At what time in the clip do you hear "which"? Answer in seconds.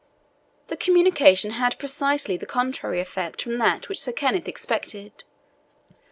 3.87-3.99